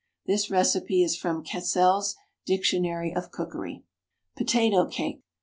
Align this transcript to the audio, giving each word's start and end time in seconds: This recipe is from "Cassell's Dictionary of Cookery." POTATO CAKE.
This 0.25 0.49
recipe 0.49 1.03
is 1.03 1.15
from 1.15 1.43
"Cassell's 1.43 2.15
Dictionary 2.47 3.13
of 3.15 3.29
Cookery." 3.31 3.83
POTATO 4.35 4.87
CAKE. 4.87 5.21